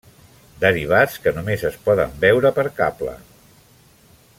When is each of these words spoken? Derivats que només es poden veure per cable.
Derivats 0.63 1.19
que 1.25 1.33
només 1.35 1.67
es 1.71 1.77
poden 1.89 2.17
veure 2.25 2.53
per 2.59 2.67
cable. 2.83 3.15